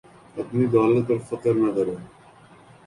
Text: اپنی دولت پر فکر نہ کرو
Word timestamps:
اپنی 0.37 0.65
دولت 0.67 1.03
پر 1.07 1.17
فکر 1.29 1.53
نہ 1.61 1.69
کرو 1.75 1.95